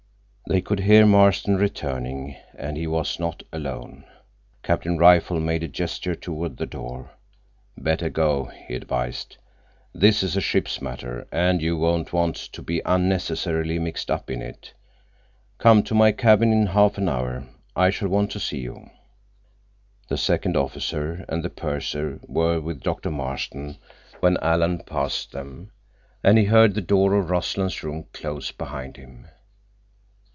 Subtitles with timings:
[0.47, 4.03] They could hear Marston returning, and he was not alone.
[4.63, 7.11] Captain Rifle made a gesture toward the door.
[7.77, 9.37] "Better go," he advised.
[9.93, 14.41] "This is a ship's matter, and you won't want to be unnecessarily mixed up in
[14.41, 14.73] it.
[15.57, 17.47] Come to my cabin in half an hour.
[17.73, 18.89] I shall want to see you."
[20.09, 23.77] The second officer and the purser were with Doctor Marston
[24.19, 25.71] when Alan passed them,
[26.25, 29.29] and he heard the door of Rossland's room close behind him.